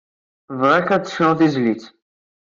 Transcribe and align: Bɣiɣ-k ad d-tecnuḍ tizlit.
Bɣiɣ-k 0.59 0.89
ad 0.95 1.01
d-tecnuḍ 1.03 1.33
tizlit. 1.39 1.83